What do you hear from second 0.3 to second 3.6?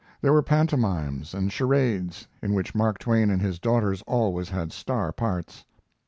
were pantomimes and charades, in which Mark Twain and his